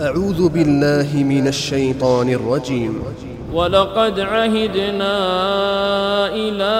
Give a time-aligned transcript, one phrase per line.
[0.00, 3.02] أعوذ بالله من الشيطان الرجيم.
[3.52, 5.16] ولقد عهدنا
[6.34, 6.74] إلى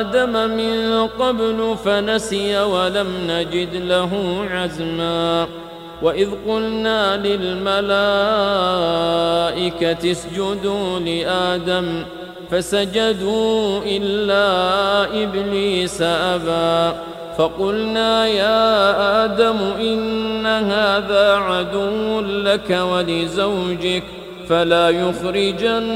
[0.00, 5.46] آدم من قبل فنسي ولم نجد له عزما.
[6.02, 7.82] وإذ قلنا للملائكة
[10.10, 12.02] اسجدوا لآدم
[12.50, 14.44] فسجدوا إلا
[15.22, 16.96] إبليس أبى.
[17.38, 20.17] فقلنا يا آدم إن
[20.58, 24.02] هذا عدو لك ولزوجك
[24.48, 25.86] فلا يخرجنكما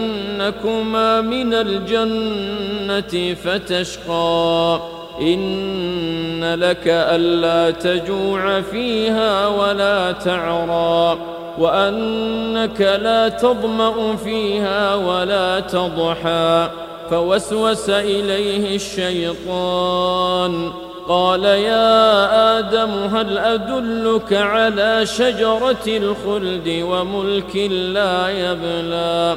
[1.21, 4.81] من الجنة فتشقى.
[5.21, 11.19] إن لك ألا تجوع فيها ولا تعرى
[11.59, 16.69] وأنك لا تظمأ فيها ولا تضحى.
[17.11, 20.73] فوسوس إليه الشيطان.
[21.09, 29.37] قال يا آدم هل أدلك على شجرة الخلد وملك لا يبلى؟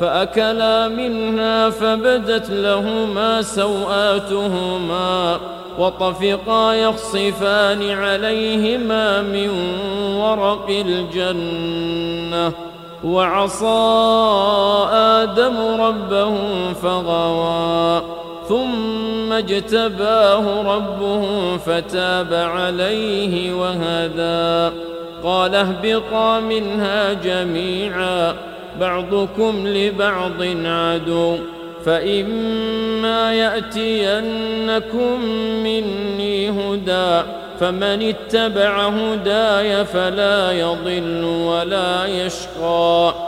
[0.00, 5.38] فأكلا منها فبدت لهما سوآتهما
[5.78, 9.50] وطفقا يخصفان عليهما من
[10.16, 12.52] ورق الجنة.
[13.04, 13.66] وعصى
[14.92, 16.34] آدم ربه
[16.82, 18.02] فغوى.
[18.48, 24.76] ثم اجتباه ربه فتاب عليه وهدى
[25.22, 28.34] قال اهبطا منها جميعا
[28.80, 31.36] بعضكم لبعض عدو
[31.84, 35.20] فإما يأتينكم
[35.64, 37.22] مني هدى
[37.60, 43.27] فمن اتبع هداي فلا يضل ولا يشقى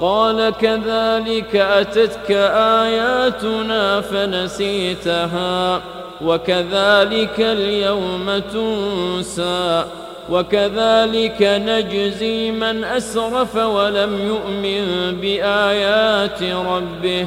[0.00, 2.30] قال كذلك أتتك
[2.80, 5.80] آياتنا فنسيتها
[6.20, 9.84] وكذلك اليوم تنسى
[10.30, 17.26] وكذلك نجزي من أسرف ولم يؤمن بآيات ربه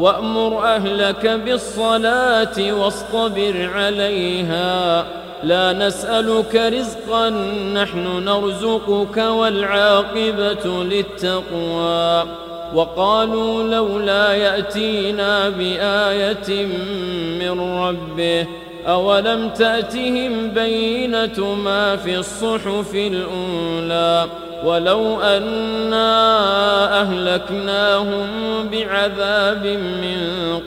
[0.00, 5.06] وأمر أهلك بالصلاة واصطبر عليها.
[5.42, 7.30] لا نسألك رزقا
[7.74, 12.24] نحن نرزقك والعاقبة للتقوى.
[12.74, 16.66] وقالوا لولا يأتينا بآية
[17.40, 18.46] من ربه
[18.86, 24.26] أولم تأتهم بينة ما في الصحف الأولى
[24.64, 26.10] ولو أنا
[27.02, 28.26] أهلكناهم
[28.72, 30.18] بعذاب من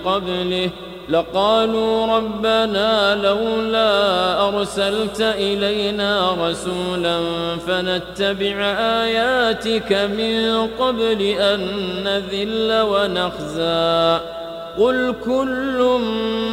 [0.05, 0.69] قبله
[1.09, 7.19] لقالوا ربنا لولا أرسلت إلينا رسولا
[7.67, 8.55] فنتبع
[9.03, 11.59] آياتك من قبل أن
[12.03, 14.38] نذل ونخزى.
[14.77, 15.99] قل كل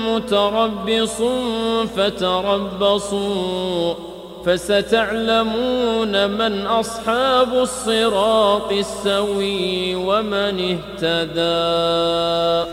[0.08, 1.22] متربص
[1.96, 3.94] فتربصوا
[4.46, 12.70] فستعلمون من أصحاب الصراط السوي ومن اهتدى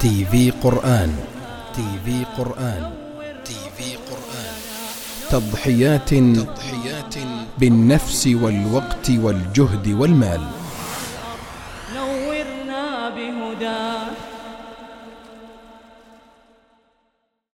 [0.00, 1.16] TV قرآن
[1.74, 2.90] TV قرآن
[3.44, 4.54] TV قرآن.
[5.30, 7.14] تضحيات تضحيات
[7.58, 10.40] بالنفس والوقت والجهد والمال.